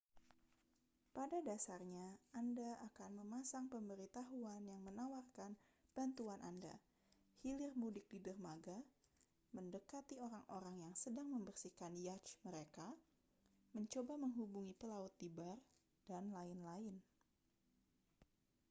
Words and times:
pada 1.15 1.39
dasarnya 1.49 2.07
anda 2.41 2.69
akan 2.89 3.09
memasang 3.21 3.65
pemberitahuan 3.73 4.61
yang 4.71 4.81
menawarkan 4.87 5.51
bantuan 5.97 6.39
anda 6.51 6.73
hilir 7.45 7.69
mudik 7.81 8.05
di 8.13 8.17
dermaga 8.27 8.73
mendekati 9.55 10.15
orang-orang 10.27 10.75
yang 10.89 10.93
sedang 11.03 11.27
membersihkan 11.35 11.93
yacht 12.07 12.27
mereka 12.47 12.87
mencoba 13.77 14.13
menghubungi 14.23 14.73
pelaut 14.81 15.13
di 15.21 15.27
bar 15.39 15.57
dan 16.09 16.23
lain-lain 16.37 16.95